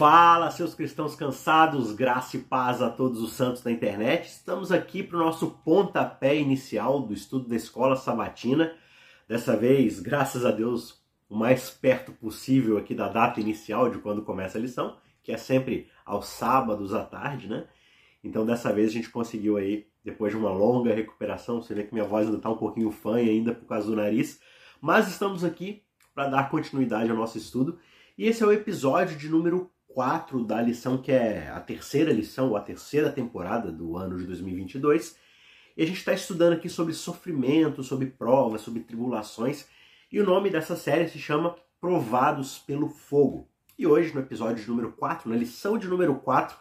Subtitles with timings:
[0.00, 4.26] Fala, seus cristãos cansados, graça e paz a todos os santos da internet.
[4.28, 8.74] Estamos aqui para o nosso pontapé inicial do estudo da escola sabatina.
[9.28, 14.22] Dessa vez, graças a Deus, o mais perto possível aqui da data inicial de quando
[14.22, 17.66] começa a lição, que é sempre aos sábados à tarde, né?
[18.24, 21.92] Então, dessa vez a gente conseguiu aí, depois de uma longa recuperação, você vê que
[21.92, 24.40] minha voz ainda está um pouquinho fanha ainda por causa do nariz,
[24.80, 25.82] mas estamos aqui
[26.14, 27.78] para dar continuidade ao nosso estudo.
[28.16, 32.50] E esse é o episódio de número 4 da lição que é a terceira lição,
[32.50, 35.16] ou a terceira temporada do ano de 2022.
[35.76, 39.66] E a gente está estudando aqui sobre sofrimento, sobre provas, sobre tribulações.
[40.10, 43.48] E o nome dessa série se chama Provados pelo Fogo.
[43.78, 46.56] E hoje, no episódio número 4, na lição de número 4,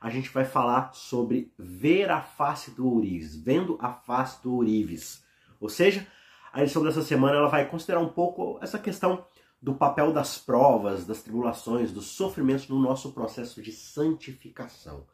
[0.00, 5.22] a gente vai falar sobre ver a face do ourives, vendo a face do ourives.
[5.60, 6.06] Ou seja,
[6.52, 9.24] a lição dessa semana ela vai considerar um pouco essa questão
[9.60, 15.06] do papel das provas, das tribulações, dos sofrimentos no nosso processo de santificação.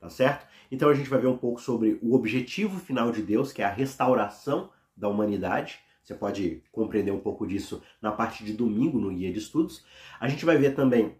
[0.00, 0.46] Tá certo?
[0.70, 3.64] Então a gente vai ver um pouco sobre o objetivo final de Deus, que é
[3.64, 5.78] a restauração da humanidade.
[6.02, 9.84] Você pode compreender um pouco disso na parte de domingo no guia de estudos.
[10.18, 11.14] A gente vai ver também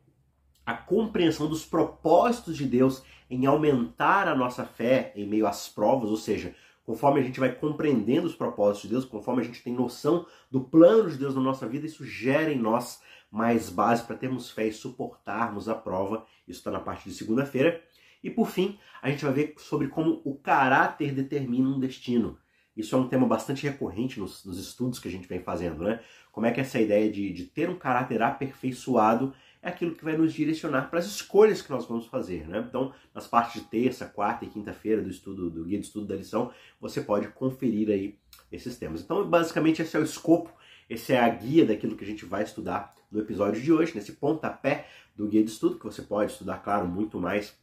[0.67, 6.11] a compreensão dos propósitos de Deus em aumentar a nossa fé em meio às provas,
[6.11, 6.55] ou seja,
[6.93, 10.61] conforme a gente vai compreendendo os propósitos de Deus, conforme a gente tem noção do
[10.61, 14.67] plano de Deus na nossa vida, isso gera em nós mais base para termos fé
[14.67, 16.27] e suportarmos a prova.
[16.47, 17.83] Isso está na parte de segunda-feira.
[18.23, 22.39] E por fim, a gente vai ver sobre como o caráter determina um destino.
[22.77, 25.99] Isso é um tema bastante recorrente nos, nos estudos que a gente vem fazendo, né?
[26.31, 29.33] Como é que essa ideia de, de ter um caráter aperfeiçoado
[29.63, 32.49] é aquilo que vai nos direcionar para as escolhas que nós vamos fazer.
[32.49, 32.65] Né?
[32.69, 36.17] Então, nas partes de terça, quarta e quinta-feira do estudo do guia de estudo da
[36.17, 38.19] lição, você pode conferir aí
[38.51, 39.01] esses temas.
[39.01, 40.53] Então, basicamente, esse é o escopo,
[40.91, 44.15] esse é a guia daquilo que a gente vai estudar no episódio de hoje, nesse
[44.15, 47.57] pontapé do guia de estudo, que você pode estudar, claro, muito mais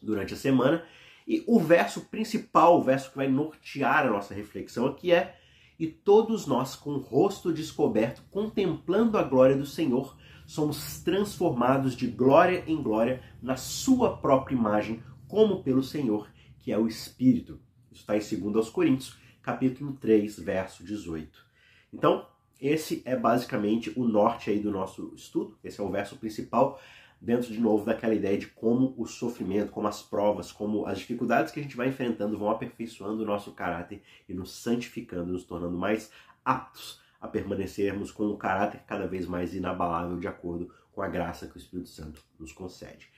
[0.00, 0.84] durante a semana.
[1.26, 5.36] E o verso principal, o verso que vai nortear a nossa reflexão aqui é:
[5.78, 10.16] E todos nós, com o rosto descoberto, contemplando a glória do Senhor,
[10.46, 16.28] somos transformados de glória em glória na sua própria imagem, como pelo Senhor,
[16.60, 17.60] que é o Espírito.
[17.90, 21.44] Isso está em 2 Coríntios, capítulo 3, verso 18.
[21.92, 22.26] Então,
[22.60, 26.80] esse é basicamente o norte aí do nosso estudo, esse é o verso principal,
[27.20, 31.52] dentro de novo daquela ideia de como o sofrimento, como as provas, como as dificuldades
[31.52, 35.76] que a gente vai enfrentando vão aperfeiçoando o nosso caráter e nos santificando, nos tornando
[35.76, 36.10] mais
[36.44, 41.46] aptos a permanecermos com um caráter cada vez mais inabalável de acordo com a graça
[41.46, 43.08] que o Espírito Santo nos concede.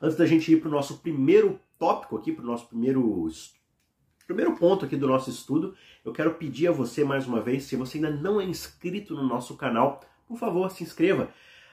[0.00, 3.28] Antes da gente ir para o nosso primeiro tópico aqui, para o nosso primeiro,
[4.24, 5.74] primeiro ponto aqui do nosso estudo,
[6.04, 9.26] eu quero pedir a você mais uma vez, se você ainda não é inscrito no
[9.26, 11.28] nosso canal, por favor, se inscreva.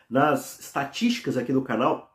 [0.09, 2.11] Nas estatísticas aqui do canal,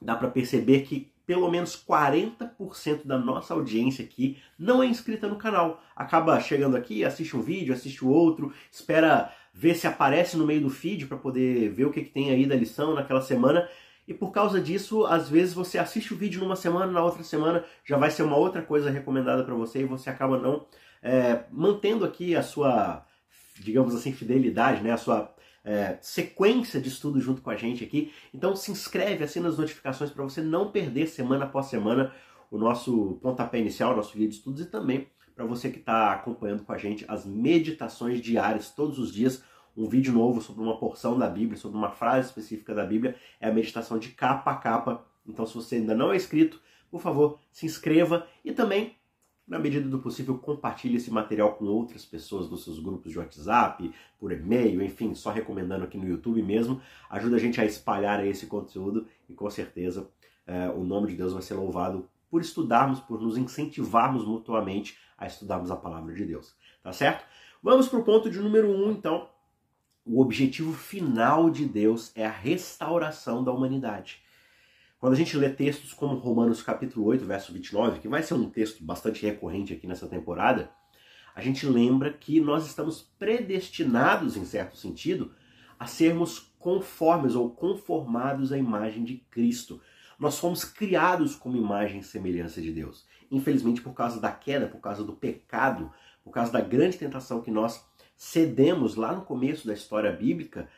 [0.00, 5.36] dá para perceber que pelo menos 40% da nossa audiência aqui não é inscrita no
[5.36, 5.82] canal.
[5.96, 10.68] Acaba chegando aqui, assiste um vídeo, assiste outro, espera ver se aparece no meio do
[10.68, 13.66] feed para poder ver o que, que tem aí da lição naquela semana.
[14.06, 17.64] E por causa disso, às vezes você assiste o vídeo numa semana, na outra semana
[17.82, 20.66] já vai ser uma outra coisa recomendada para você e você acaba não
[21.02, 23.06] é, mantendo aqui a sua,
[23.58, 24.92] digamos assim, fidelidade, né?
[24.92, 25.31] A sua
[25.64, 28.12] é, sequência de estudo junto com a gente aqui.
[28.32, 32.12] Então se inscreve, assina as notificações para você não perder semana após semana
[32.50, 36.12] o nosso pontapé inicial, o nosso guia de estudos e também para você que está
[36.12, 39.42] acompanhando com a gente as meditações diárias todos os dias.
[39.74, 43.48] Um vídeo novo sobre uma porção da Bíblia, sobre uma frase específica da Bíblia, é
[43.48, 45.02] a meditação de capa a capa.
[45.26, 48.94] Então, se você ainda não é inscrito, por favor, se inscreva e também
[49.46, 53.92] na medida do possível, compartilhe esse material com outras pessoas nos seus grupos de WhatsApp,
[54.18, 56.80] por e-mail, enfim, só recomendando aqui no YouTube mesmo.
[57.10, 60.08] Ajuda a gente a espalhar esse conteúdo e com certeza
[60.46, 65.26] é, o nome de Deus vai ser louvado por estudarmos, por nos incentivarmos mutuamente a
[65.26, 66.54] estudarmos a palavra de Deus.
[66.82, 67.26] Tá certo?
[67.62, 69.28] Vamos para o ponto de número 1, um, então.
[70.04, 74.21] O objetivo final de Deus é a restauração da humanidade.
[75.02, 78.48] Quando a gente lê textos como Romanos capítulo 8, verso 29, que vai ser um
[78.48, 80.70] texto bastante recorrente aqui nessa temporada,
[81.34, 85.32] a gente lembra que nós estamos predestinados, em certo sentido,
[85.76, 89.80] a sermos conformes ou conformados à imagem de Cristo.
[90.20, 93.04] Nós fomos criados como imagem e semelhança de Deus.
[93.28, 97.50] Infelizmente, por causa da queda, por causa do pecado, por causa da grande tentação que
[97.50, 97.84] nós
[98.16, 100.68] cedemos lá no começo da história bíblica,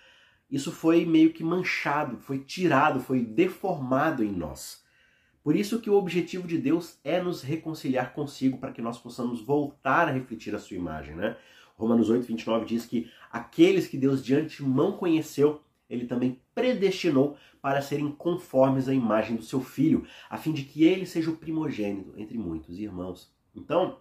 [0.55, 4.85] isso foi meio que manchado, foi tirado, foi deformado em nós.
[5.43, 9.43] Por isso que o objetivo de Deus é nos reconciliar consigo para que nós possamos
[9.43, 11.37] voltar a refletir a sua imagem, né?
[11.77, 15.61] Romanos 8, 29 diz que aqueles que Deus de antemão conheceu,
[15.91, 20.85] ele também predestinou para serem conformes à imagem do seu filho, a fim de que
[20.85, 23.35] ele seja o primogênito entre muitos irmãos.
[23.57, 23.99] Então,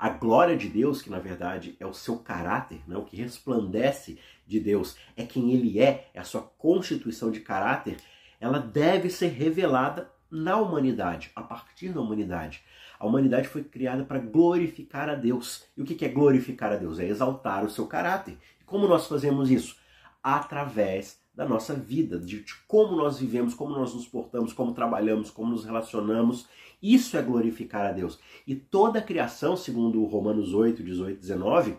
[0.00, 4.18] a glória de Deus, que na verdade é o seu caráter, né, o que resplandece
[4.50, 7.96] de Deus, é quem ele é, é a sua constituição de caráter,
[8.40, 12.62] ela deve ser revelada na humanidade, a partir da humanidade.
[12.98, 15.64] A humanidade foi criada para glorificar a Deus.
[15.76, 16.98] E o que é glorificar a Deus?
[16.98, 18.36] É exaltar o seu caráter.
[18.60, 19.76] E como nós fazemos isso?
[20.22, 25.52] Através da nossa vida, de, como nós vivemos, como nós nos portamos, como trabalhamos, como
[25.52, 26.46] nos relacionamos.
[26.82, 28.18] Isso é glorificar a Deus.
[28.46, 31.78] E toda a criação, segundo Romanos 8, 18, 19,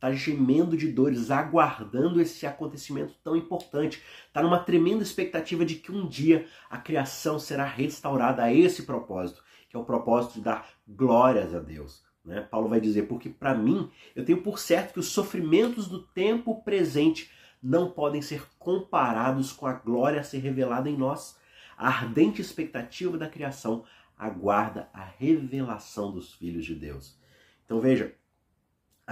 [0.00, 4.02] está gemendo de dores, aguardando esse acontecimento tão importante.
[4.26, 9.42] Está numa tremenda expectativa de que um dia a criação será restaurada a esse propósito
[9.70, 12.02] que é o propósito de dar glórias a Deus.
[12.24, 12.40] Né?
[12.40, 16.60] Paulo vai dizer, porque para mim, eu tenho por certo que os sofrimentos do tempo
[16.62, 17.30] presente
[17.62, 21.38] não podem ser comparados com a glória a ser revelada em nós.
[21.78, 23.84] A ardente expectativa da criação
[24.18, 27.16] aguarda a revelação dos filhos de Deus.
[27.64, 28.12] Então veja,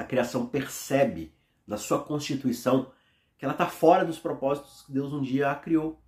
[0.01, 1.33] a criação percebe
[1.67, 2.91] na sua constituição
[3.37, 6.01] que ela está fora dos propósitos que Deus um dia a criou,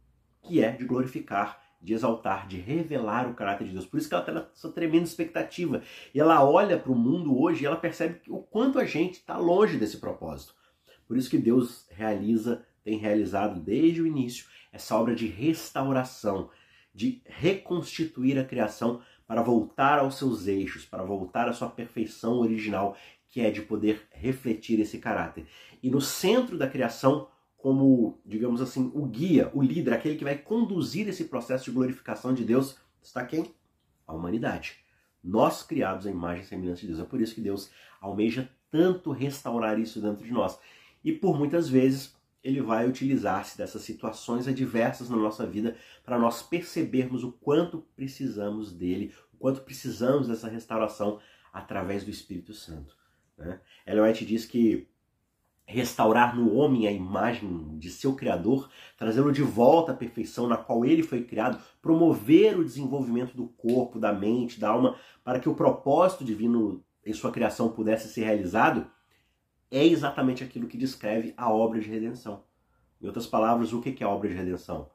[0.43, 3.87] que é de glorificar de exaltar, de revelar o caráter de Deus.
[3.87, 5.83] Por isso que ela tem essa tremenda expectativa.
[6.15, 9.39] E ela olha para o mundo hoje e ela percebe o quanto a gente está
[9.39, 10.55] longe desse propósito.
[11.09, 16.51] Por isso que Deus realiza, tem realizado desde o início, essa obra de restauração,
[16.95, 22.97] de reconstituir a criação para voltar aos seus eixos, para voltar à sua perfeição original,
[23.31, 25.47] que é de poder refletir esse caráter.
[25.82, 30.37] E no centro da criação, como, digamos assim, o guia, o líder, aquele que vai
[30.37, 33.55] conduzir esse processo de glorificação de Deus, está quem?
[34.06, 34.79] A humanidade.
[35.23, 36.99] Nós criados à imagem e semelhança de Deus.
[37.00, 40.59] É por isso que Deus almeja tanto restaurar isso dentro de nós.
[41.05, 46.43] E por muitas vezes ele vai utilizar-se dessas situações adversas na nossa vida para nós
[46.43, 51.21] percebermos o quanto precisamos dele, o quanto precisamos dessa restauração
[51.53, 53.00] através do Espírito Santo.
[53.41, 53.61] Né?
[53.87, 54.87] Ellen White diz que
[55.65, 60.85] restaurar no homem a imagem de seu Criador, trazê-lo de volta à perfeição na qual
[60.85, 65.55] ele foi criado, promover o desenvolvimento do corpo, da mente, da alma, para que o
[65.55, 68.91] propósito divino em sua criação pudesse ser realizado,
[69.71, 72.43] é exatamente aquilo que descreve a obra de redenção.
[73.01, 74.91] Em outras palavras, o que é a obra de redenção?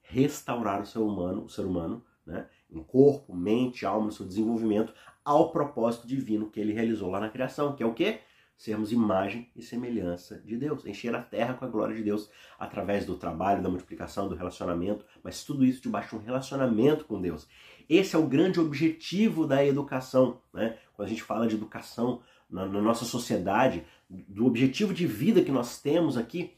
[0.00, 4.94] Restaurar o ser humano, o ser humano, né, em corpo, mente, alma, seu desenvolvimento,
[5.30, 8.18] ao propósito divino que ele realizou lá na criação, que é o quê?
[8.56, 12.28] sermos imagem e semelhança de Deus, encher a terra com a glória de Deus
[12.58, 17.18] através do trabalho, da multiplicação, do relacionamento, mas tudo isso debaixo de um relacionamento com
[17.18, 17.48] Deus.
[17.88, 20.76] Esse é o grande objetivo da educação, né?
[20.92, 25.50] Quando a gente fala de educação na, na nossa sociedade, do objetivo de vida que
[25.50, 26.52] nós temos aqui,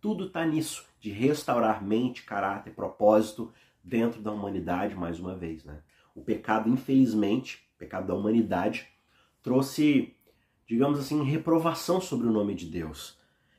[0.00, 3.52] tudo está nisso, de restaurar mente, caráter, propósito
[3.82, 5.80] dentro da humanidade, mais uma vez, né?
[6.14, 8.86] O pecado, infelizmente, pecado da humanidade,
[9.42, 10.14] trouxe
[10.70, 13.18] digamos assim, reprovação sobre o nome de Deus.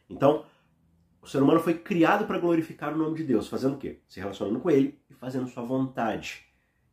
[0.10, 0.46] Então,
[1.22, 4.00] o ser humano foi criado para glorificar o nome de Deus, fazendo o quê?
[4.08, 6.46] Se relacionando com ele e fazendo sua vontade.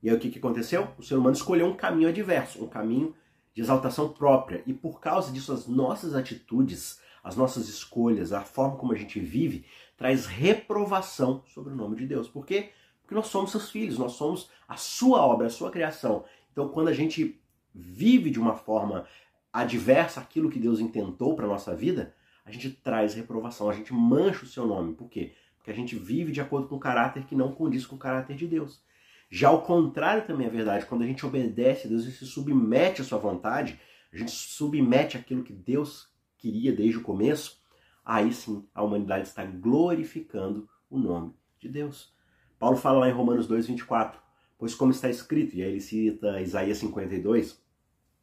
[0.02, 0.88] E aí o que, que aconteceu?
[0.98, 3.14] O ser humano escolheu um caminho adverso, um caminho
[3.54, 4.60] de exaltação própria.
[4.66, 9.20] E por causa disso, as nossas atitudes, as nossas escolhas, a forma como a gente
[9.20, 9.66] vive,
[9.96, 12.28] traz reprovação sobre o nome de Deus.
[12.28, 12.70] Por quê?
[13.02, 16.24] Porque nós somos seus filhos, nós somos a sua obra, a sua criação.
[16.58, 17.40] Então, quando a gente
[17.72, 19.06] vive de uma forma
[19.52, 24.44] adversa àquilo que Deus intentou para nossa vida, a gente traz reprovação, a gente mancha
[24.44, 24.92] o seu nome.
[24.92, 25.36] Por quê?
[25.56, 28.34] Porque a gente vive de acordo com o caráter que não condiz com o caráter
[28.34, 28.82] de Deus.
[29.30, 30.86] Já o contrário também é verdade.
[30.86, 33.78] Quando a gente obedece a Deus e se submete à sua vontade,
[34.12, 37.62] a gente submete aquilo que Deus queria desde o começo,
[38.04, 42.12] aí sim a humanidade está glorificando o nome de Deus.
[42.58, 44.26] Paulo fala lá em Romanos 2, 24,
[44.58, 47.62] pois como está escrito, e aí ele cita Isaías 52,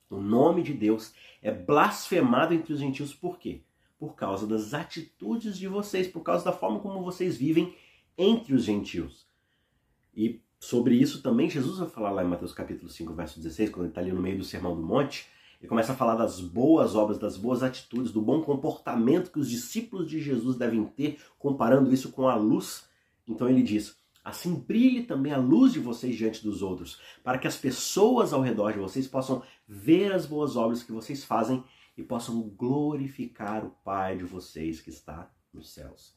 [0.09, 3.61] o nome de Deus é blasfemado entre os gentios por quê?
[3.97, 7.73] Por causa das atitudes de vocês, por causa da forma como vocês vivem
[8.17, 9.25] entre os gentios.
[10.13, 13.85] E sobre isso também Jesus vai falar lá em Mateus capítulo 5, verso 16, quando
[13.85, 15.27] ele está ali no meio do Sermão do Monte,
[15.59, 19.49] ele começa a falar das boas obras, das boas atitudes, do bom comportamento que os
[19.49, 22.87] discípulos de Jesus devem ter, comparando isso com a luz.
[23.27, 27.47] Então ele diz: Assim brilhe também a luz de vocês diante dos outros, para que
[27.47, 31.63] as pessoas ao redor de vocês possam ver as boas obras que vocês fazem
[31.95, 36.15] e possam glorificar o Pai de vocês que está nos céus.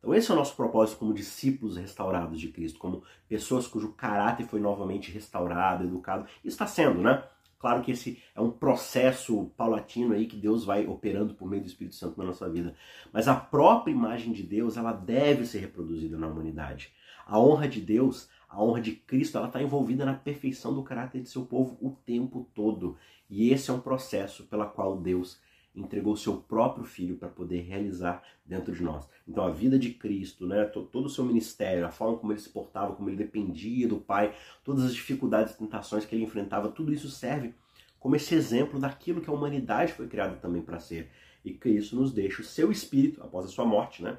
[0.00, 4.46] Então, esse é o nosso propósito como discípulos restaurados de Cristo, como pessoas cujo caráter
[4.48, 7.24] foi novamente restaurado, educado, e está sendo, né?
[7.60, 11.68] Claro que esse é um processo paulatino aí que Deus vai operando por meio do
[11.68, 12.74] Espírito Santo na nossa vida.
[13.12, 16.92] Mas a própria imagem de Deus, ela deve ser reproduzida na humanidade.
[17.26, 21.20] A honra de Deus, a honra de Cristo, ela está envolvida na perfeição do caráter
[21.20, 22.96] de seu povo o tempo todo.
[23.28, 25.40] E esse é um processo pela qual Deus
[25.74, 29.06] entregou seu próprio filho para poder realizar dentro de nós.
[29.28, 32.48] Então a vida de Cristo, né, todo o seu ministério, a forma como ele se
[32.48, 36.94] portava, como ele dependia do Pai, todas as dificuldades e tentações que ele enfrentava, tudo
[36.94, 37.52] isso serve
[37.98, 41.10] como esse exemplo daquilo que a humanidade foi criada também para ser.
[41.44, 44.16] E Cristo nos deixa o seu espírito após a sua morte, né?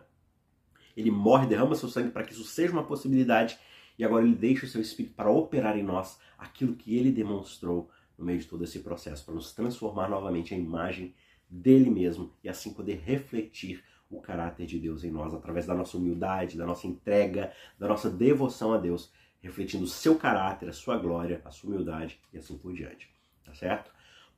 [0.98, 3.58] Ele morre, derrama seu sangue para que isso seja uma possibilidade
[3.98, 7.90] e agora ele deixa o seu espírito para operar em nós aquilo que ele demonstrou
[8.18, 11.14] no meio de todo esse processo, para nos transformar novamente a imagem
[11.50, 15.98] dele mesmo e assim poder refletir o caráter de Deus em nós através da nossa
[15.98, 19.12] humildade, da nossa entrega, da nossa devoção a Deus,
[19.42, 23.10] refletindo o seu caráter, a sua glória, a sua humildade e assim por diante.
[23.46, 23.92] Tá certo?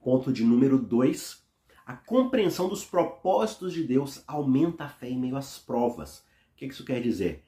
[0.03, 1.43] Ponto de número dois:
[1.85, 6.23] a compreensão dos propósitos de Deus aumenta a fé em meio às provas.
[6.59, 7.45] Que isso quer dizer?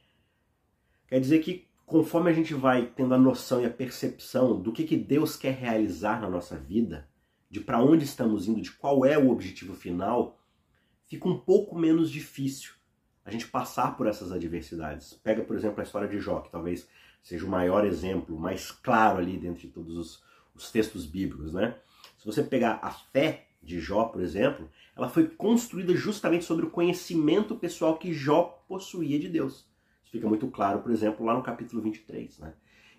[1.06, 4.86] Quer dizer que conforme a gente vai tendo a noção e a percepção do que,
[4.86, 7.10] que Deus quer realizar na nossa vida,
[7.50, 10.39] de para onde estamos indo, de qual é o objetivo final,
[11.08, 12.72] fica um pouco menos difícil
[13.25, 15.13] a gente passar por essas adversidades.
[15.15, 16.88] Pega, por exemplo, a história de Jó, que talvez
[17.22, 20.24] seja o maior exemplo, mais claro ali dentro de todos os,
[20.56, 21.77] os textos bíblicos, né?
[22.18, 26.70] Se você pegar a fé de Jó, por exemplo, ela foi construída justamente sobre o
[26.70, 29.70] conhecimento pessoal que Jó possuía de Deus.
[30.03, 32.53] Isso fica muito claro, por exemplo, lá no capítulo 23, né?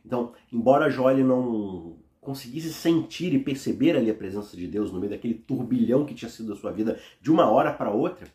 [0.05, 5.01] Então, embora Jó ele não conseguisse sentir e perceber ali a presença de Deus no
[5.01, 8.29] meio daquele turbilhão que tinha sido a sua vida de uma hora para outra,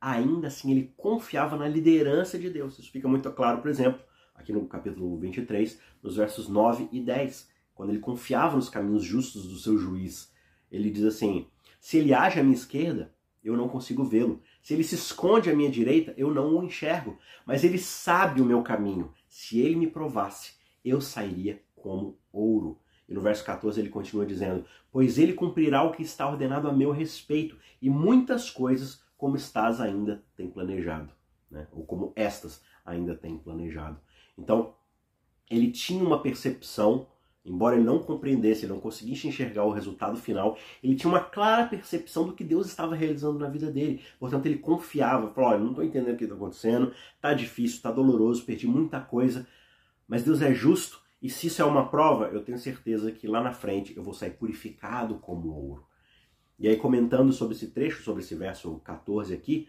[0.00, 2.78] ainda assim ele confiava na liderança de Deus.
[2.78, 4.00] Isso fica muito claro, por exemplo,
[4.34, 9.46] aqui no capítulo 23, nos versos 9 e 10, quando ele confiava nos caminhos justos
[9.46, 10.32] do seu juiz.
[10.70, 11.46] Ele diz assim:
[11.84, 13.12] Se ele age à minha esquerda,
[13.44, 14.40] eu não consigo vê-lo.
[14.62, 17.18] Se ele se esconde à minha direita, eu não o enxergo.
[17.44, 19.12] Mas ele sabe o meu caminho.
[19.28, 22.80] Se ele me provasse, eu sairia como ouro.
[23.06, 26.72] E no verso 14 ele continua dizendo: Pois ele cumprirá o que está ordenado a
[26.72, 31.12] meu respeito, e muitas coisas como estás ainda tem planejado,
[31.50, 31.68] né?
[31.70, 34.00] ou como estas ainda tem planejado.
[34.38, 34.74] Então,
[35.50, 37.08] ele tinha uma percepção,
[37.44, 41.66] embora ele não compreendesse, ele não conseguisse enxergar o resultado final, ele tinha uma clara
[41.66, 44.00] percepção do que Deus estava realizando na vida dele.
[44.18, 47.90] Portanto, ele confiava, falou: Olha, não estou entendendo o que está acontecendo, está difícil, está
[47.90, 49.46] doloroso, perdi muita coisa,
[50.08, 53.42] mas Deus é justo e se isso é uma prova, eu tenho certeza que lá
[53.42, 55.86] na frente eu vou sair purificado como ouro.
[56.58, 59.66] E aí, comentando sobre esse trecho, sobre esse verso 14 aqui,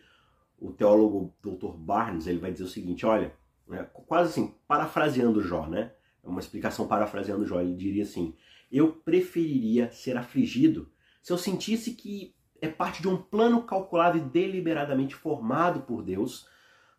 [0.60, 1.77] o teólogo Dr.
[1.77, 3.34] Barnes ele vai dizer o seguinte: olha,
[3.70, 5.94] né, quase assim, parafraseando Jó, né?
[6.25, 7.62] É uma explicação parafraseando Jó.
[7.62, 8.36] Ele diria assim:
[8.72, 10.91] eu preferiria ser afligido
[11.22, 16.48] se eu sentisse que é parte de um plano calculado e deliberadamente formado por Deus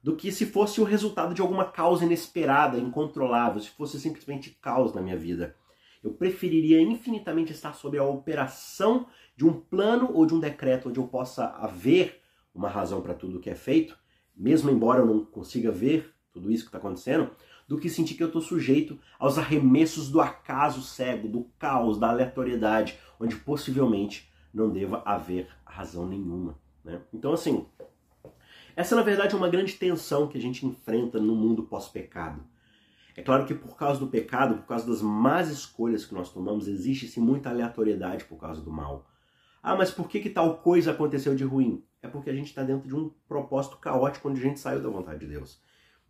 [0.02, 4.94] do que se fosse o resultado de alguma causa inesperada, incontrolável, se fosse simplesmente caos
[4.94, 5.56] na minha vida.
[6.02, 9.06] Eu preferiria infinitamente estar sob a operação
[9.36, 12.20] de um plano ou de um decreto onde eu possa haver
[12.54, 13.98] uma razão para tudo que é feito,
[14.36, 17.30] mesmo embora eu não consiga ver tudo isso que está acontecendo,
[17.66, 22.10] do que sentir que eu estou sujeito aos arremessos do acaso cego, do caos, da
[22.10, 26.58] aleatoriedade, onde possivelmente não deva haver razão nenhuma.
[26.84, 27.00] Né?
[27.12, 27.66] Então, assim,
[28.76, 32.44] essa, na verdade, é uma grande tensão que a gente enfrenta no mundo pós-pecado.
[33.16, 36.68] É claro que por causa do pecado, por causa das más escolhas que nós tomamos,
[36.68, 39.10] existe-se muita aleatoriedade por causa do mal.
[39.62, 41.82] Ah, mas por que, que tal coisa aconteceu de ruim?
[42.02, 44.90] É porque a gente está dentro de um propósito caótico onde a gente saiu da
[44.90, 45.60] vontade de Deus.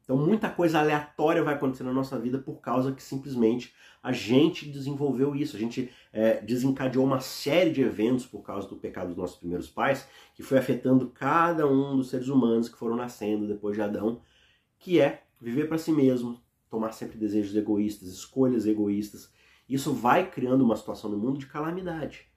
[0.06, 4.70] Então muita coisa aleatória vai acontecer na nossa vida por causa que simplesmente a gente
[4.70, 9.16] desenvolveu isso, a gente é, desencadeou uma série de eventos por causa do pecado dos
[9.16, 13.74] nossos primeiros pais, que foi afetando cada um dos seres humanos que foram nascendo depois
[13.74, 14.20] de Adão,
[14.78, 19.32] que é viver para si mesmo, tomar sempre desejos egoístas, escolhas egoístas.
[19.68, 22.28] Isso vai criando uma situação no mundo de calamidade.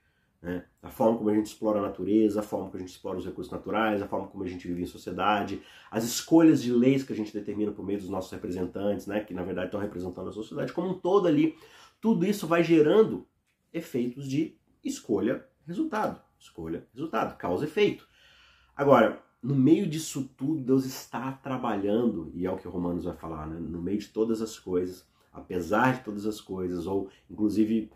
[0.41, 0.63] Né?
[0.81, 3.25] A forma como a gente explora a natureza, a forma como a gente explora os
[3.25, 7.11] recursos naturais, a forma como a gente vive em sociedade, as escolhas de leis que
[7.11, 9.19] a gente determina por meio dos nossos representantes, né?
[9.21, 11.57] que na verdade estão representando a sociedade como um todo ali.
[11.99, 13.27] Tudo isso vai gerando
[13.73, 16.21] efeitos de escolha, resultado.
[16.39, 18.07] Escolha, resultado, causa efeito.
[18.75, 23.45] Agora, no meio disso tudo, Deus está trabalhando, e é o que Romanos vai falar,
[23.45, 23.59] né?
[23.59, 27.91] no meio de todas as coisas, apesar de todas as coisas, ou inclusive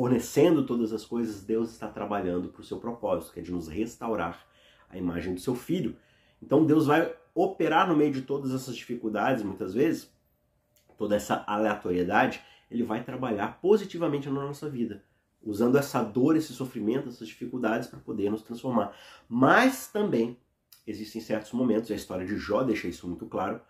[0.00, 3.68] fornecendo todas as coisas, Deus está trabalhando para o seu propósito, que é de nos
[3.68, 4.46] restaurar
[4.88, 5.94] a imagem do seu filho.
[6.42, 10.10] Então Deus vai operar no meio de todas essas dificuldades, muitas vezes,
[10.96, 12.40] toda essa aleatoriedade,
[12.70, 15.04] ele vai trabalhar positivamente na nossa vida,
[15.42, 18.96] usando essa dor, esse sofrimento, essas dificuldades para poder nos transformar.
[19.28, 20.38] Mas também
[20.86, 23.60] existem certos momentos, a história de Jó deixa isso muito claro,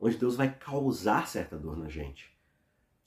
[0.00, 2.36] onde Deus vai causar certa dor na gente.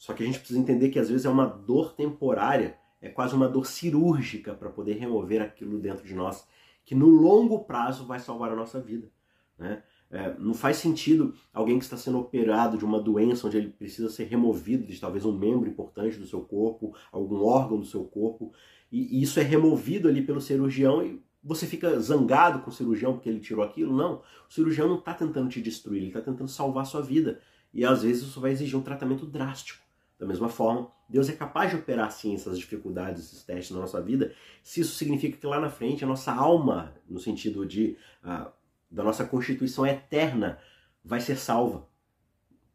[0.01, 3.36] Só que a gente precisa entender que às vezes é uma dor temporária, é quase
[3.36, 6.48] uma dor cirúrgica para poder remover aquilo dentro de nós,
[6.84, 9.12] que no longo prazo vai salvar a nossa vida.
[9.60, 9.84] Né?
[10.10, 14.10] É, não faz sentido alguém que está sendo operado de uma doença onde ele precisa
[14.10, 18.51] ser removido de talvez um membro importante do seu corpo, algum órgão do seu corpo,
[18.91, 23.13] e, e isso é removido ali pelo cirurgião e você fica zangado com o cirurgião
[23.13, 23.96] porque ele tirou aquilo.
[23.96, 27.39] Não, o cirurgião não está tentando te destruir, ele está tentando salvar a sua vida.
[27.72, 29.80] E às vezes isso vai exigir um tratamento drástico.
[30.21, 33.99] Da mesma forma, Deus é capaz de operar sim essas dificuldades, esses testes na nossa
[33.99, 38.51] vida, se isso significa que lá na frente a nossa alma, no sentido de uh,
[38.91, 40.59] da nossa constituição eterna,
[41.03, 41.87] vai ser salva,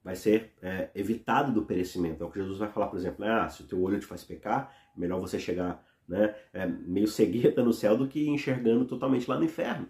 [0.02, 2.20] vai ser é, evitado do perecimento.
[2.20, 3.30] É o que Jesus vai falar, por exemplo, né?
[3.30, 7.62] ah, se o teu olho te faz pecar, melhor você chegar né, é, meio cegueta
[7.62, 9.88] no céu do que enxergando totalmente lá no inferno.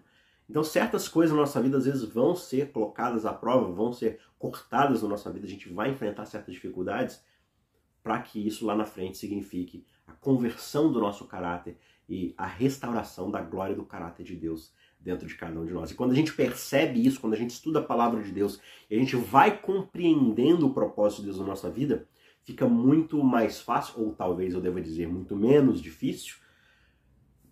[0.48, 4.20] Então, certas coisas na nossa vida às vezes vão ser colocadas à prova, vão ser
[4.38, 7.25] cortadas na nossa vida, a gente vai enfrentar certas dificuldades
[8.06, 11.76] para que isso lá na frente signifique a conversão do nosso caráter
[12.08, 15.90] e a restauração da glória do caráter de Deus dentro de cada um de nós.
[15.90, 18.94] E quando a gente percebe isso, quando a gente estuda a palavra de Deus e
[18.94, 22.06] a gente vai compreendendo o propósito de Deus na nossa vida,
[22.44, 26.36] fica muito mais fácil, ou talvez eu deva dizer muito menos difícil,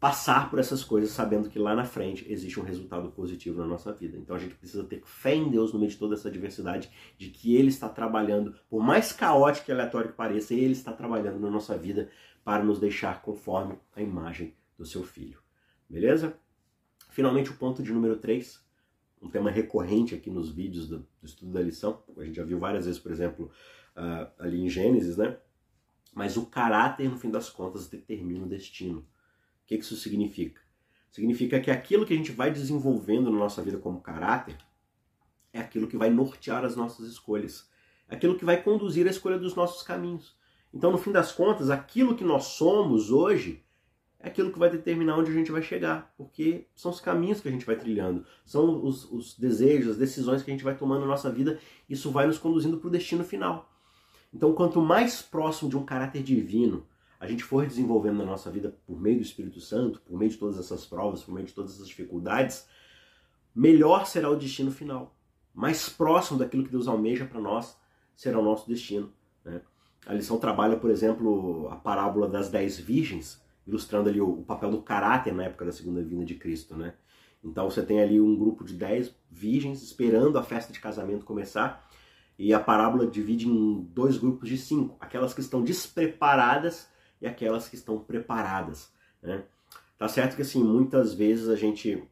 [0.05, 3.91] passar por essas coisas sabendo que lá na frente existe um resultado positivo na nossa
[3.91, 4.19] vida.
[4.19, 7.31] Então a gente precisa ter fé em Deus no meio de toda essa diversidade, de
[7.31, 11.51] que Ele está trabalhando, por mais caótico e aleatório que pareça, Ele está trabalhando na
[11.51, 12.11] nossa vida
[12.45, 15.39] para nos deixar conforme a imagem do seu Filho.
[15.89, 16.37] Beleza?
[17.09, 18.63] Finalmente, o ponto de número 3,
[19.23, 22.03] um tema recorrente aqui nos vídeos do, do, estudo da lição.
[22.19, 23.51] A gente já viu várias vezes, por exemplo,
[23.97, 25.39] uh, ali em Gênesis, né?
[26.13, 29.03] Mas o caráter, no fim das contas, determina o destino.
[29.65, 30.61] O que isso significa?
[31.11, 34.57] Significa que aquilo que a gente vai desenvolvendo na nossa vida como caráter
[35.53, 37.69] é aquilo que vai nortear as nossas escolhas.
[38.09, 40.37] É aquilo que vai conduzir a escolha dos nossos caminhos.
[40.73, 43.65] Então, no fim das contas, aquilo que nós somos hoje
[44.19, 47.49] é aquilo que vai determinar onde a gente vai chegar, porque são os caminhos que
[47.49, 51.03] a gente vai trilhando, são os, os desejos, as decisões que a gente vai tomando
[51.03, 53.71] na nossa vida, isso vai nos conduzindo para o destino final.
[54.33, 56.87] Então, quanto mais próximo de um caráter divino
[57.25, 60.37] a gente for desenvolvendo na nossa vida por meio do Espírito Santo, por meio de
[60.37, 62.69] todas essas provas, por meio de todas essas dificuldades,
[63.55, 65.17] melhor será o destino final.
[65.55, 67.79] Mais próximo daquilo que Deus almeja para nós
[68.15, 69.11] será o nosso destino.
[69.43, 69.63] Né?
[70.07, 74.83] A lição trabalha, por exemplo, a parábola das dez virgens, ilustrando ali o, papel do
[74.83, 76.95] caráter na época da segunda vinda de Cristo, né?
[77.43, 81.89] Então você tem ali um grupo de dez virgens esperando a festa de casamento começar
[82.39, 87.69] e a parábola divide em dois grupos de cinco, aquelas que estão despreparadas e aquelas
[87.69, 89.45] que estão preparadas, né?
[89.97, 92.03] Tá certo que assim muitas vezes a gente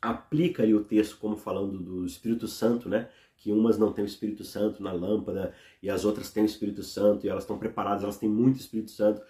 [0.00, 3.08] aplica ali o texto como falando do Espírito Santo, né?
[3.36, 6.82] Que umas não têm o Espírito Santo na lâmpada e as outras têm o Espírito
[6.82, 9.22] Santo e elas estão preparadas, elas têm muito Espírito Santo.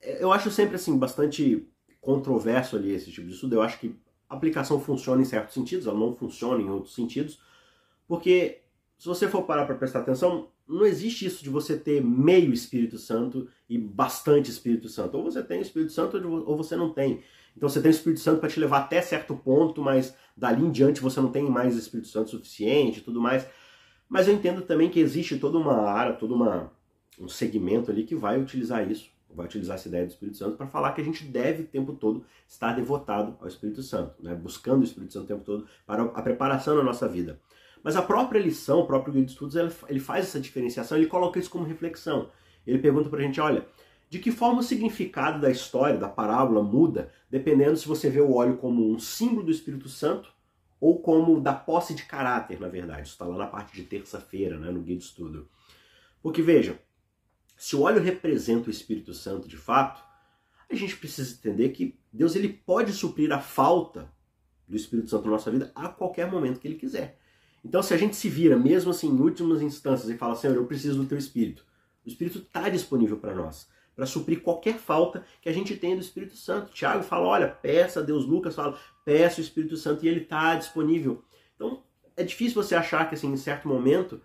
[0.00, 1.68] É, eu acho sempre assim bastante
[2.00, 3.54] controverso ali esse tipo de estudo.
[3.54, 3.94] Eu acho que
[4.28, 7.40] a aplicação funciona em certos sentidos, ela não funciona em outros sentidos,
[8.06, 8.62] porque
[8.98, 12.98] se você for parar para prestar atenção, não existe isso de você ter meio Espírito
[12.98, 15.16] Santo e bastante Espírito Santo.
[15.16, 17.22] Ou você tem Espírito Santo ou você não tem.
[17.56, 20.70] Então você tem o Espírito Santo para te levar até certo ponto, mas dali em
[20.70, 23.46] diante você não tem mais Espírito Santo suficiente e tudo mais.
[24.08, 26.36] Mas eu entendo também que existe toda uma área, todo
[27.18, 30.66] um segmento ali que vai utilizar isso vai utilizar essa ideia do Espírito Santo para
[30.66, 34.34] falar que a gente deve o tempo todo estar devotado ao Espírito Santo, né?
[34.34, 37.40] buscando o Espírito Santo o tempo todo para a preparação da nossa vida.
[37.82, 39.56] Mas a própria lição, o próprio guia de estudos,
[39.88, 42.30] ele faz essa diferenciação, ele coloca isso como reflexão.
[42.66, 43.66] Ele pergunta para a gente, olha,
[44.10, 48.34] de que forma o significado da história, da parábola, muda, dependendo se você vê o
[48.34, 50.32] óleo como um símbolo do Espírito Santo
[50.80, 53.02] ou como da posse de caráter, na verdade.
[53.02, 55.48] Isso está lá na parte de terça-feira, né, no guia de estudo.
[56.22, 56.78] Porque veja,
[57.56, 60.02] se o óleo representa o Espírito Santo de fato,
[60.70, 64.10] a gente precisa entender que Deus ele pode suprir a falta
[64.66, 67.18] do Espírito Santo na nossa vida a qualquer momento que ele quiser.
[67.64, 70.66] Então, se a gente se vira, mesmo assim, em últimas instâncias, e fala, Senhor, eu
[70.66, 71.64] preciso do teu Espírito,
[72.04, 76.02] o Espírito está disponível para nós, para suprir qualquer falta que a gente tenha do
[76.02, 76.72] Espírito Santo.
[76.72, 80.54] Tiago fala, olha, peça a Deus, Lucas fala, peça o Espírito Santo, e ele está
[80.54, 81.22] disponível.
[81.56, 81.82] Então,
[82.16, 84.20] é difícil você achar que, assim, em certo momento,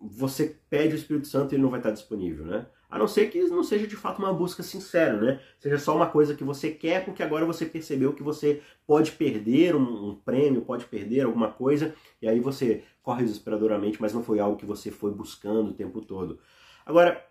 [0.00, 2.66] você pede o Espírito Santo e ele não vai estar disponível, né?
[2.90, 5.40] A não ser que não seja de fato uma busca sincera, né?
[5.58, 9.76] Seja só uma coisa que você quer porque agora você percebeu que você pode perder
[9.76, 14.40] um, um prêmio, pode perder alguma coisa, e aí você corre desesperadoramente, mas não foi
[14.40, 16.40] algo que você foi buscando o tempo todo.
[16.84, 17.24] Agora,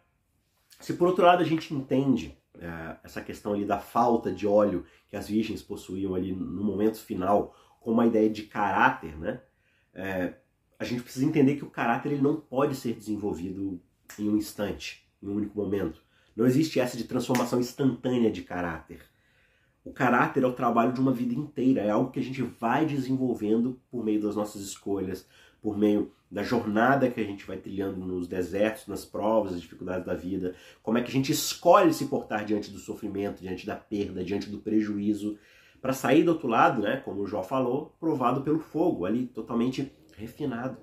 [0.80, 4.86] Se por outro lado a gente entende é, essa questão ali da falta de óleo
[5.10, 9.42] que as virgens possuíam ali no momento final, com uma ideia de caráter, né?
[9.94, 10.34] É,
[10.78, 13.82] a gente precisa entender que o caráter ele não pode ser desenvolvido
[14.18, 16.02] em um instante, em um único momento.
[16.36, 19.02] Não existe essa de transformação instantânea de caráter.
[19.84, 22.86] O caráter é o trabalho de uma vida inteira, é algo que a gente vai
[22.86, 25.26] desenvolvendo por meio das nossas escolhas,
[25.62, 30.06] por meio da jornada que a gente vai trilhando nos desertos, nas provas, nas dificuldades
[30.06, 33.76] da vida, como é que a gente escolhe se portar diante do sofrimento, diante da
[33.76, 35.38] perda, diante do prejuízo,
[35.82, 39.92] para sair do outro lado, né, como o Jó falou, provado pelo fogo, ali totalmente
[40.16, 40.78] refinado.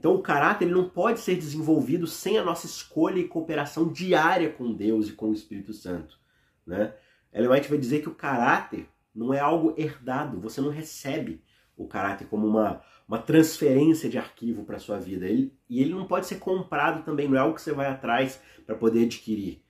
[0.00, 4.50] Então o caráter ele não pode ser desenvolvido sem a nossa escolha e cooperação diária
[4.50, 6.18] com Deus e com o Espírito Santo,
[6.66, 6.94] né?
[7.30, 11.42] Ellen White vai dizer que o caráter não é algo herdado, você não recebe
[11.76, 15.26] o caráter como uma, uma transferência de arquivo para sua vida.
[15.26, 18.40] Ele, e ele não pode ser comprado também, não é algo que você vai atrás
[18.64, 19.62] para poder adquirir.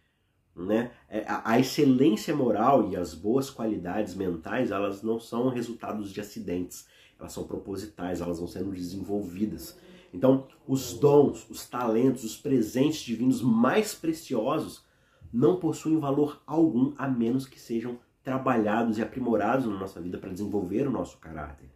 [0.55, 0.93] Né?
[1.09, 6.21] É, a, a excelência moral e as boas qualidades mentais, elas não são resultados de
[6.21, 6.87] acidentes,
[7.19, 9.77] elas são propositais, elas vão sendo desenvolvidas.
[10.13, 14.85] Então, os dons, os talentos, os presentes divinos mais preciosos
[15.33, 20.33] não possuem valor algum a menos que sejam trabalhados e aprimorados na nossa vida para
[20.33, 21.71] desenvolver o nosso caráter.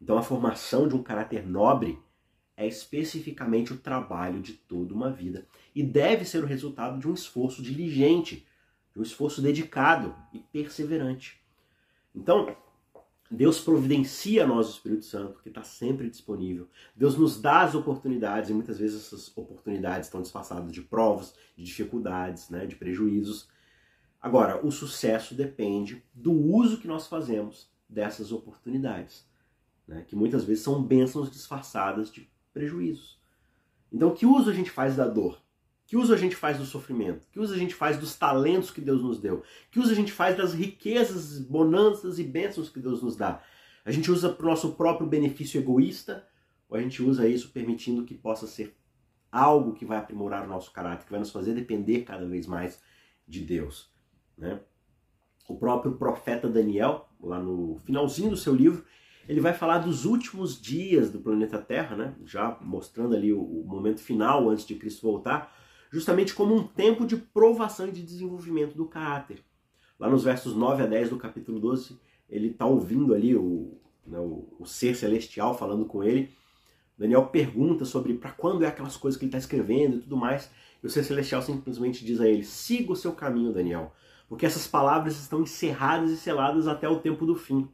[0.00, 1.98] Então, a formação de um caráter nobre
[2.56, 7.14] é especificamente o trabalho de toda uma vida e deve ser o resultado de um
[7.14, 8.46] esforço diligente,
[8.92, 11.40] de um esforço dedicado e perseverante.
[12.14, 12.56] Então,
[13.30, 16.68] Deus providencia nós o Espírito Santo, que está sempre disponível.
[16.94, 21.64] Deus nos dá as oportunidades, e muitas vezes essas oportunidades estão disfarçadas de provas, de
[21.64, 23.48] dificuldades, né, de prejuízos.
[24.20, 29.26] Agora, o sucesso depende do uso que nós fazemos dessas oportunidades,
[29.86, 33.18] né, que muitas vezes são bênçãos disfarçadas de prejuízos.
[33.92, 35.43] Então, que uso a gente faz da dor?
[35.86, 37.22] Que uso a gente faz do sofrimento?
[37.30, 39.42] Que uso a gente faz dos talentos que Deus nos deu?
[39.70, 43.42] Que uso a gente faz das riquezas, bonanças e bênçãos que Deus nos dá?
[43.84, 46.26] A gente usa para o nosso próprio benefício egoísta
[46.70, 48.74] ou a gente usa isso permitindo que possa ser
[49.30, 52.80] algo que vai aprimorar o nosso caráter, que vai nos fazer depender cada vez mais
[53.28, 53.92] de Deus?
[54.38, 54.60] Né?
[55.46, 58.82] O próprio profeta Daniel, lá no finalzinho do seu livro,
[59.28, 62.16] ele vai falar dos últimos dias do planeta Terra, né?
[62.24, 65.63] já mostrando ali o, o momento final antes de Cristo voltar
[65.94, 69.44] justamente como um tempo de provação e de desenvolvimento do caráter.
[69.96, 71.96] Lá nos versos 9 a 10 do capítulo 12,
[72.28, 76.32] ele está ouvindo ali o, né, o, o, ser celestial falando com ele.
[76.98, 80.50] Daniel pergunta sobre para quando é aquelas coisas que ele está escrevendo e tudo mais.
[80.82, 83.92] E o ser celestial simplesmente diz a ele: siga o seu caminho, Daniel,
[84.28, 87.68] porque essas palavras estão encerradas e seladas até o tempo do fim.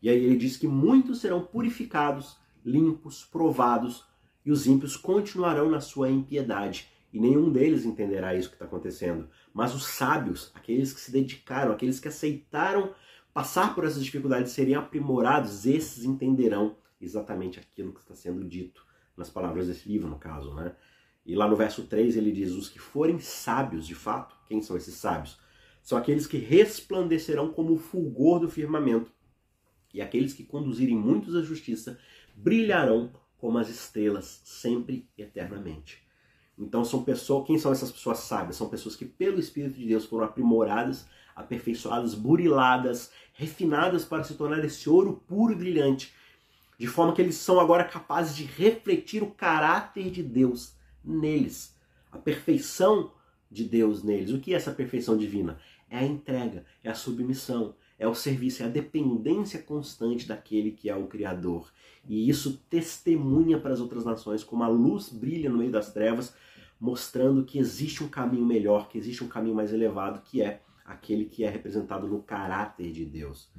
[0.00, 4.06] E aí ele diz que muitos serão purificados, limpos, provados,
[4.46, 9.28] e os ímpios continuarão na sua impiedade e nenhum deles entenderá isso que está acontecendo.
[9.52, 12.94] Mas os sábios, aqueles que se dedicaram, aqueles que aceitaram
[13.32, 18.84] passar por essas dificuldades, serem aprimorados, esses entenderão exatamente aquilo que está sendo dito
[19.16, 20.74] nas palavras desse livro, no caso, né?
[21.24, 24.76] E lá no verso 3 ele diz: Os que forem sábios de fato, quem são
[24.76, 25.38] esses sábios?
[25.82, 29.12] São aqueles que resplandecerão como o fulgor do firmamento,
[29.92, 31.98] e aqueles que conduzirem muitos à justiça
[32.34, 36.09] brilharão como as estrelas, sempre e eternamente.
[36.60, 38.56] Então são pessoas, quem são essas pessoas sábias?
[38.56, 44.62] São pessoas que pelo Espírito de Deus foram aprimoradas, aperfeiçoadas, buriladas, refinadas para se tornar
[44.64, 46.12] esse ouro puro e brilhante,
[46.78, 51.74] de forma que eles são agora capazes de refletir o caráter de Deus neles,
[52.12, 53.12] a perfeição
[53.50, 54.30] de Deus neles.
[54.30, 55.58] O que é essa perfeição divina?
[55.88, 60.88] É a entrega, é a submissão, é o serviço, é a dependência constante daquele que
[60.88, 61.70] é o Criador.
[62.08, 66.34] E isso testemunha para as outras nações como a luz brilha no meio das trevas,
[66.80, 71.26] mostrando que existe um caminho melhor, que existe um caminho mais elevado, que é aquele
[71.26, 73.52] que é representado no caráter de Deus.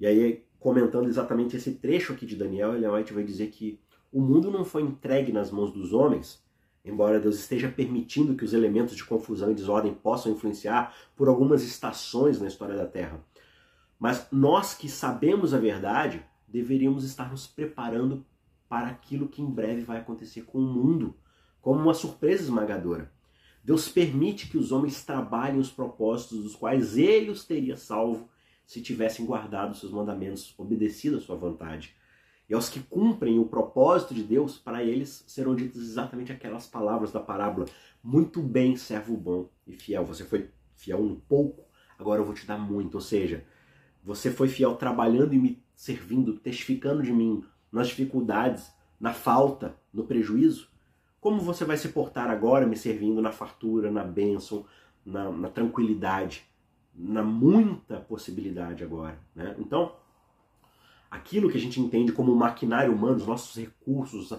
[0.00, 3.78] E aí, comentando exatamente esse trecho aqui de Daniel, Ellen White vai dizer que
[4.10, 6.42] o mundo não foi entregue nas mãos dos homens,
[6.82, 11.62] embora Deus esteja permitindo que os elementos de confusão e desordem possam influenciar por algumas
[11.62, 13.22] estações na história da Terra.
[13.98, 18.24] Mas nós que sabemos a verdade, deveríamos estar nos preparando
[18.68, 21.14] para aquilo que em breve vai acontecer com o mundo
[21.68, 23.12] como uma surpresa esmagadora.
[23.62, 28.26] Deus permite que os homens trabalhem os propósitos dos quais ele os teria salvo
[28.64, 31.94] se tivessem guardado seus mandamentos, obedecido à sua vontade.
[32.48, 37.12] E aos que cumprem o propósito de Deus, para eles serão ditas exatamente aquelas palavras
[37.12, 37.66] da parábola:
[38.02, 40.06] Muito bem, servo bom e fiel.
[40.06, 41.66] Você foi fiel um pouco,
[41.98, 42.94] agora eu vou te dar muito.
[42.94, 43.44] Ou seja,
[44.02, 50.06] você foi fiel trabalhando e me servindo, testificando de mim nas dificuldades, na falta, no
[50.06, 50.77] prejuízo.
[51.28, 54.64] Como você vai se portar agora me servindo na fartura, na bênção,
[55.04, 56.42] na, na tranquilidade,
[56.94, 59.20] na muita possibilidade agora.
[59.34, 59.54] Né?
[59.58, 59.94] Então,
[61.10, 64.32] aquilo que a gente entende como maquinário humano, os nossos recursos,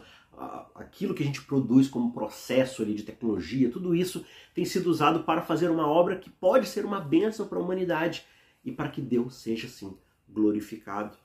[0.73, 4.25] aquilo que a gente produz como processo ali de tecnologia, tudo isso
[4.55, 8.25] tem sido usado para fazer uma obra que pode ser uma bênção para a humanidade
[8.65, 9.95] e para que Deus seja assim
[10.27, 11.15] glorificado.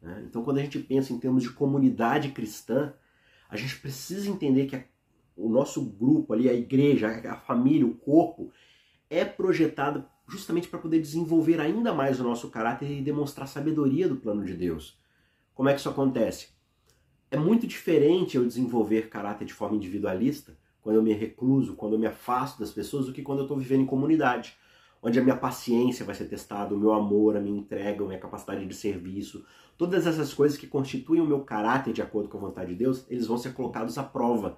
[0.00, 0.24] Né?
[0.28, 2.92] Então, quando a gente pensa em termos de comunidade cristã,
[3.48, 4.74] a gente precisa entender que
[5.36, 8.50] o nosso grupo ali, a igreja, a família, o corpo,
[9.08, 14.16] é projetado justamente para poder desenvolver ainda mais o nosso caráter e demonstrar sabedoria do
[14.16, 14.98] plano de Deus.
[15.54, 16.48] Como é que isso acontece?
[17.30, 21.98] É muito diferente eu desenvolver caráter de forma individualista, quando eu me recluso, quando eu
[21.98, 24.56] me afasto das pessoas, do que quando eu estou vivendo em comunidade,
[25.02, 28.18] onde a minha paciência vai ser testada, o meu amor, a minha entrega, a minha
[28.18, 29.44] capacidade de serviço,
[29.76, 33.04] todas essas coisas que constituem o meu caráter de acordo com a vontade de Deus,
[33.08, 34.56] eles vão ser colocados à prova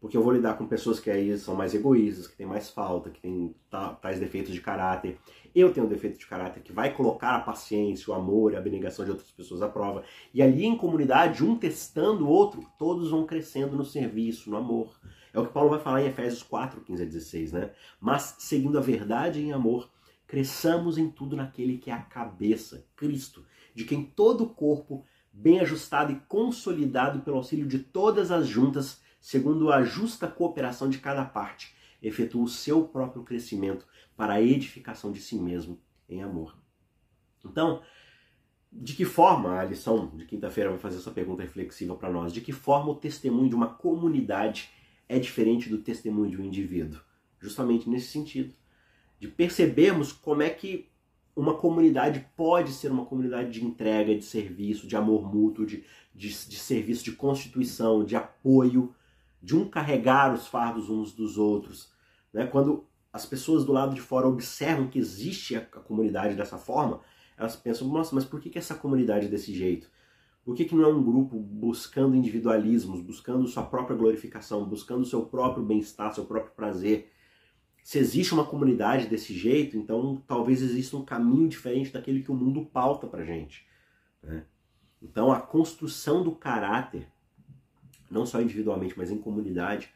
[0.00, 3.10] porque eu vou lidar com pessoas que aí são mais egoístas, que têm mais falta,
[3.10, 3.54] que têm
[4.00, 5.18] tais defeitos de caráter.
[5.54, 9.04] Eu tenho um defeito de caráter que vai colocar a paciência, o amor a abnegação
[9.04, 10.04] de outras pessoas à prova.
[10.32, 14.98] E ali em comunidade, um testando o outro, todos vão crescendo no serviço, no amor.
[15.32, 17.70] É o que Paulo vai falar em Efésios 4, 15 a 16, né?
[18.00, 19.90] Mas, seguindo a verdade em amor,
[20.28, 25.58] cresçamos em tudo naquele que é a cabeça, Cristo, de quem todo o corpo, bem
[25.60, 31.24] ajustado e consolidado pelo auxílio de todas as juntas, segundo a justa cooperação de cada
[31.24, 36.56] parte, efetua o seu próprio crescimento para a edificação de si mesmo em amor.
[37.44, 37.82] Então,
[38.70, 42.32] de que forma a lição de quinta-feira vai fazer essa pergunta reflexiva para nós?
[42.32, 44.70] De que forma o testemunho de uma comunidade
[45.08, 47.00] é diferente do testemunho de um indivíduo?
[47.40, 48.52] Justamente nesse sentido,
[49.18, 50.88] de percebermos como é que
[51.34, 56.28] uma comunidade pode ser uma comunidade de entrega, de serviço, de amor mútuo, de, de,
[56.28, 58.92] de serviço de constituição, de apoio,
[59.42, 61.92] de um carregar os fardos uns dos outros.
[62.32, 62.46] Né?
[62.46, 67.00] Quando as pessoas do lado de fora observam que existe a, comunidade dessa forma,
[67.36, 69.90] elas pensam, nossa, mas por que, que essa comunidade é desse jeito?
[70.44, 75.26] Por que, que não é um grupo buscando individualismos, buscando sua própria glorificação, buscando seu
[75.26, 77.12] próprio bem-estar, seu próprio prazer?
[77.84, 82.34] Se existe uma comunidade desse jeito, então talvez exista um caminho diferente daquele que o
[82.34, 83.66] mundo pauta pra gente.
[84.22, 84.44] Né?
[85.02, 87.08] Então a construção do caráter
[88.10, 89.90] não só individualmente, mas em comunidade,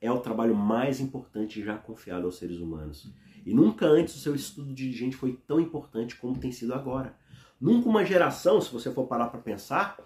[0.00, 3.10] é o trabalho mais importante já confiado aos seres humanos.
[3.44, 7.16] E nunca antes o seu estudo de gente foi tão importante como tem sido agora.
[7.60, 9.96] Nunca uma geração, se você for parar para pensar,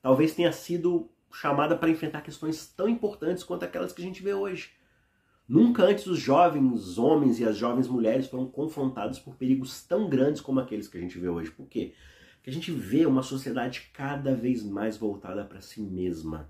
[0.00, 4.32] talvez tenha sido chamada para enfrentar questões tão importantes quanto aquelas que a gente vê
[4.32, 4.70] hoje.
[5.48, 10.40] Nunca antes os jovens homens e as jovens mulheres foram confrontados por perigos tão grandes
[10.40, 11.50] como aqueles que a gente vê hoje.
[11.50, 11.94] Por quê?
[12.36, 16.48] Porque a gente vê uma sociedade cada vez mais voltada para si mesma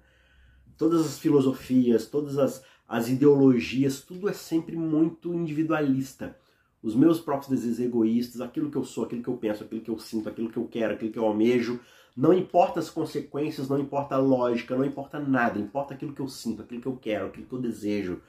[0.77, 6.37] todas as filosofias, todas as, as ideologias, tudo é sempre muito individualista.
[6.83, 9.91] Os meus próprios desejos egoístas, aquilo que eu sou, aquilo que eu penso, aquilo que
[9.91, 11.81] eu sinto, aquilo que eu quero, aquilo que eu almejo,
[12.17, 16.29] não importa as consequências, não importa a lógica, não importa nada, importa aquilo que eu
[16.29, 18.21] sinto, aquilo que eu quero, aquilo que eu desejo.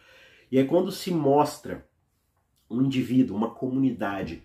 [0.52, 1.88] E aí quando se mostra
[2.70, 4.44] um indivíduo, uma comunidade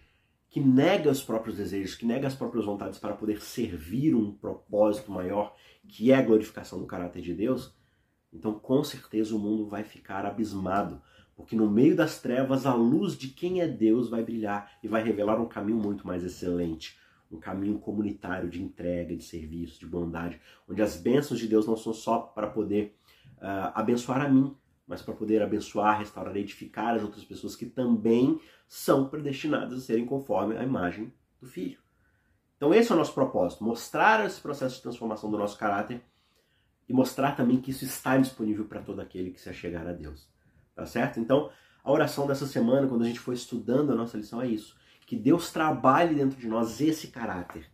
[0.51, 5.11] que nega os próprios desejos, que nega as próprias vontades para poder servir um propósito
[5.11, 5.55] maior,
[5.89, 7.73] que é a glorificação do caráter de Deus,
[8.33, 11.03] então, com certeza, o mundo vai ficar abismado,
[11.35, 15.03] porque no meio das trevas a luz de quem é Deus vai brilhar e vai
[15.03, 16.99] revelar um caminho muito mais excelente,
[17.31, 21.77] um caminho comunitário de entrega, de serviço, de bondade, onde as bênçãos de Deus não
[21.77, 22.97] são só para poder
[23.39, 24.55] uh, abençoar a mim,
[24.87, 29.81] mas para poder abençoar, restaurar e edificar as outras pessoas que também são predestinadas a
[29.81, 31.79] serem conforme a imagem do Filho.
[32.57, 36.03] Então, esse é o nosso propósito: mostrar esse processo de transformação do nosso caráter
[36.91, 40.29] e mostrar também que isso está disponível para todo aquele que se achegar a Deus.
[40.75, 41.21] Tá certo?
[41.21, 41.49] Então,
[41.85, 44.77] a oração dessa semana, quando a gente for estudando a nossa lição, é isso.
[45.07, 47.71] Que Deus trabalhe dentro de nós esse caráter.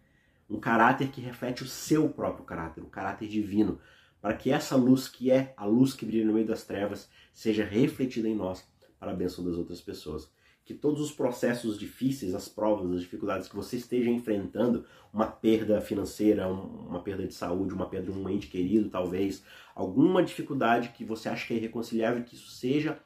[0.50, 3.80] Um caráter que reflete o seu próprio caráter, o caráter divino.
[4.20, 7.64] Para que essa luz, que é a luz que brilha no meio das trevas, seja
[7.64, 8.68] refletida em nós
[9.00, 10.30] para a bênção das outras pessoas
[10.66, 15.80] que todos os processos difíceis, as provas, as dificuldades que você esteja enfrentando, uma perda
[15.80, 19.44] financeira, uma perda de saúde, uma perda de um ente querido, talvez,
[19.76, 22.98] alguma dificuldade que você acha que é irreconciliável, que isso seja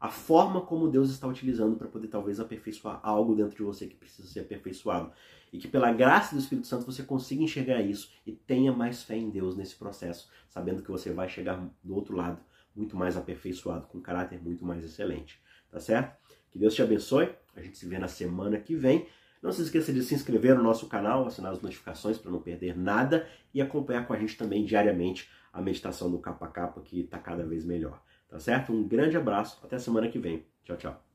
[0.00, 3.96] a forma como Deus está utilizando para poder talvez aperfeiçoar algo dentro de você que
[3.96, 5.12] precisa ser aperfeiçoado.
[5.52, 9.16] E que pela graça do Espírito Santo você consiga enxergar isso e tenha mais fé
[9.16, 12.40] em Deus nesse processo, sabendo que você vai chegar do outro lado
[12.74, 15.40] muito mais aperfeiçoado, com um caráter muito mais excelente.
[15.70, 16.16] Tá certo?
[16.52, 17.30] Que Deus te abençoe.
[17.56, 19.06] A gente se vê na semana que vem.
[19.42, 22.78] Não se esqueça de se inscrever no nosso canal, assinar as notificações para não perder
[22.78, 27.18] nada e acompanhar com a gente também diariamente a meditação do capa capa que está
[27.18, 28.00] cada vez melhor.
[28.28, 28.72] Tá certo?
[28.72, 30.46] Um grande abraço, até semana que vem.
[30.64, 31.11] Tchau, tchau.